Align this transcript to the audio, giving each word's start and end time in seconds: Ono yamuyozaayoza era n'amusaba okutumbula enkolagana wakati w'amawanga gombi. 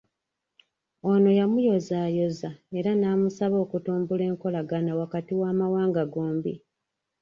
Ono 1.11 1.29
yamuyozaayoza 1.39 2.49
era 2.77 2.91
n'amusaba 2.95 3.55
okutumbula 3.65 4.23
enkolagana 4.31 4.91
wakati 5.01 5.31
w'amawanga 5.41 6.03
gombi. 6.13 6.53